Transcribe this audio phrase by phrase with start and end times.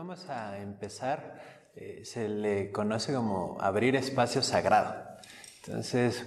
[0.00, 1.34] vamos a empezar,
[1.76, 4.94] eh, se le conoce como abrir espacio sagrado.
[5.62, 6.24] Entonces,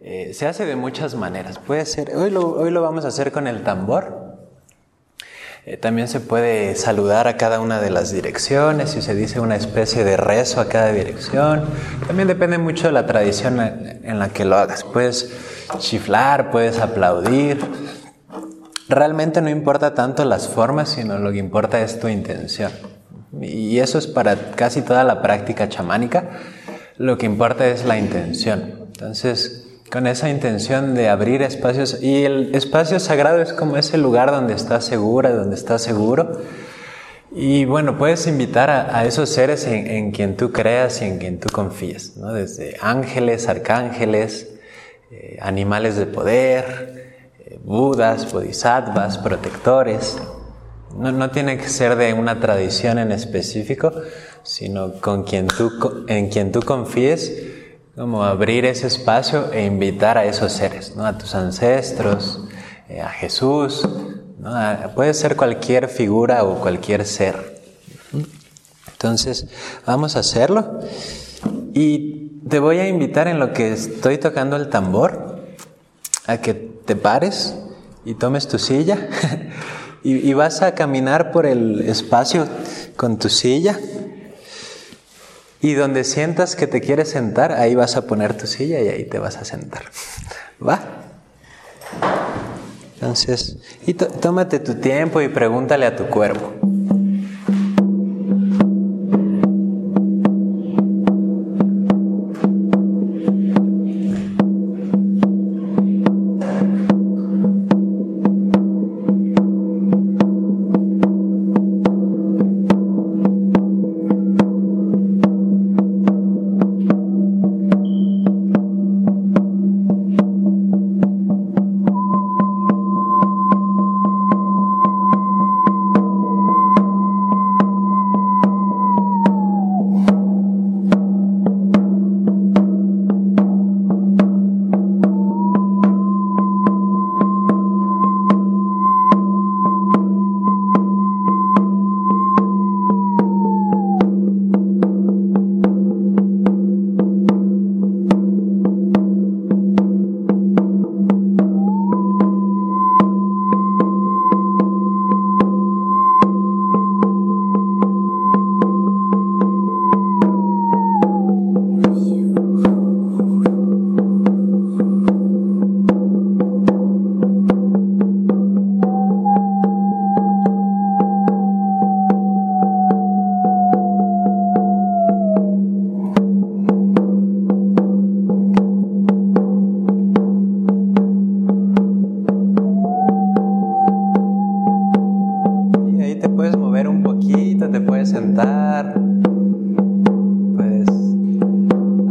[0.00, 1.60] eh, se hace de muchas maneras.
[1.60, 4.48] Puede ser, hoy lo, hoy lo vamos a hacer con el tambor.
[5.64, 9.54] Eh, también se puede saludar a cada una de las direcciones y se dice una
[9.54, 11.66] especie de rezo a cada dirección.
[12.08, 14.82] También depende mucho de la tradición en la que lo hagas.
[14.82, 15.32] Puedes
[15.78, 17.60] chiflar, puedes aplaudir,
[18.88, 22.72] realmente no importa tanto las formas, sino lo que importa es tu intención.
[23.40, 26.30] Y eso es para casi toda la práctica chamánica.
[26.96, 28.86] Lo que importa es la intención.
[28.86, 34.30] Entonces, con esa intención de abrir espacios, y el espacio sagrado es como ese lugar
[34.30, 36.40] donde estás segura, donde estás seguro.
[37.30, 41.48] Y bueno, puedes invitar a, esos seres en, quien tú creas y en quien tú
[41.52, 42.32] confíes, ¿no?
[42.32, 44.48] desde ángeles, arcángeles,
[45.10, 47.07] eh, animales de poder,
[47.68, 50.16] budas, bodhisattvas, protectores.
[50.96, 53.92] No, tiene que ser de una tradición en específico,
[54.42, 57.30] sino con quien tú, en quien tú confíes,
[57.94, 61.04] como abrir ese espacio e invitar a esos seres, ¿no?
[61.04, 62.40] a tus ancestros,
[62.88, 63.86] eh, a Jesús,
[64.94, 67.60] puede ser cualquier figura o cualquier ser.
[68.92, 69.46] Entonces,
[69.84, 70.80] vamos a hacerlo
[71.74, 75.44] y te voy a invitar en lo que estoy tocando el tambor
[76.26, 77.54] a que te pares
[78.06, 79.08] y tomes tu silla
[80.02, 82.48] y, vas a caminar por el espacio
[82.96, 83.78] con tu silla
[85.60, 89.04] y donde sientas que te quieres sentar, ahí vas a poner tu silla y ahí
[89.04, 89.82] te vas a sentar.
[90.66, 90.80] ¿Va?
[92.94, 96.54] Entonces, y tómate tu tiempo y pregúntale a tu cuerpo.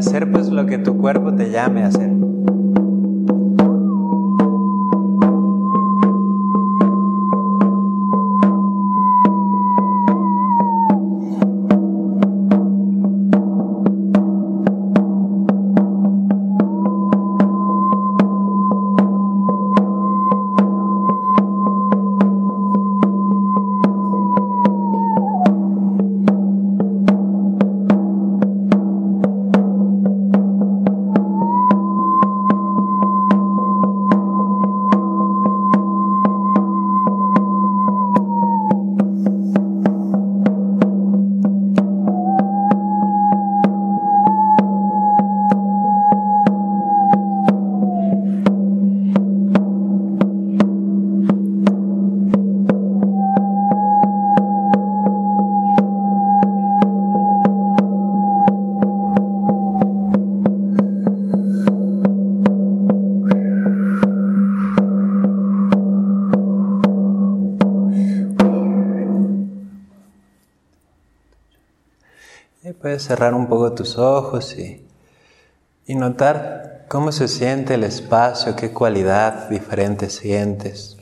[0.00, 2.29] Hacer pues lo que tu cuerpo te llame a hacer.
[72.80, 74.86] Puedes cerrar un poco tus ojos y,
[75.94, 80.96] notar cómo se siente el espacio, qué cualidad diferente sientes.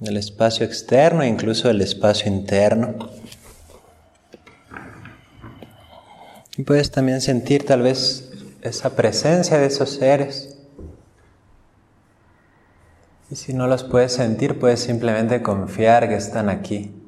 [0.00, 2.96] El espacio externo e incluso el espacio interno.
[6.56, 10.58] Y puedes también sentir tal vez esa presencia de esos seres.
[13.30, 17.03] Y si no los puedes sentir, puedes simplemente confiar que están aquí.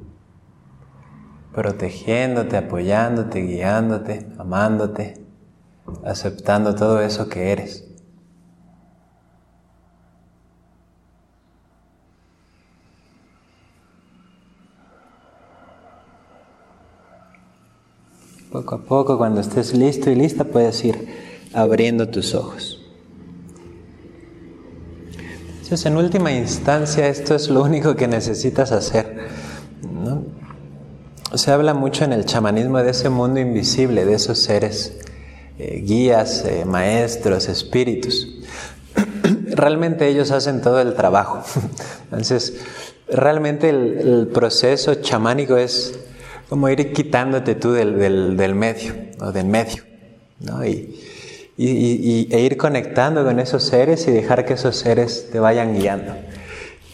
[1.57, 5.15] Protegiéndote, apoyándote, guiándote, amándote,
[6.05, 7.83] aceptando todo eso que eres.
[18.53, 21.09] Poco a poco, cuando estés listo y lista, puedes ir
[21.55, 22.83] abriendo tus ojos.
[25.63, 29.46] Entonces, en última instancia, esto es lo único que necesitas hacer.
[31.37, 34.95] Se habla mucho en el chamanismo de ese mundo invisible, de esos seres,
[35.59, 38.39] eh, guías, eh, maestros, espíritus.
[39.51, 41.43] realmente ellos hacen todo el trabajo.
[42.05, 42.55] Entonces,
[43.09, 45.99] realmente el, proceso chamánico es
[46.49, 49.83] como ir quitándote tú del, medio, o del medio,
[50.41, 50.65] ¿no?
[50.65, 50.99] Y,
[51.59, 56.15] y, e ir conectando con esos seres y dejar que esos seres te vayan guiando.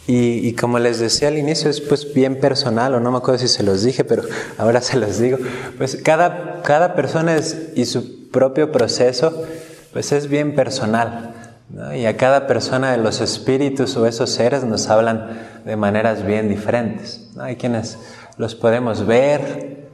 [0.07, 3.49] Y, como les decía al inicio, es pues bien personal, o no me acuerdo si
[3.49, 4.25] se los dije, pero
[4.59, 5.39] ahora se los digo.
[5.79, 9.45] Pues cada, cada persona es, y su propio proceso,
[9.93, 11.35] pues es bien personal.
[11.97, 16.49] Y a cada persona de los espíritus o esos seres nos hablan de maneras bien
[16.49, 17.31] diferentes.
[17.39, 17.97] Hay quienes
[18.37, 19.89] los podemos ver,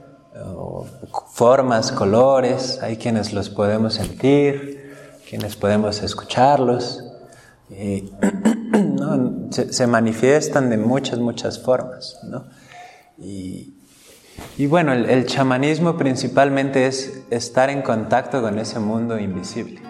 [1.33, 4.93] formas, colores, hay quienes los podemos sentir,
[5.29, 7.05] quienes podemos escucharlos.
[7.71, 8.11] Y,
[9.51, 12.21] se, manifiestan de muchas, muchas formas.
[13.19, 19.88] Y, bueno, el, el chamanismo principalmente es estar en contacto con ese mundo invisible.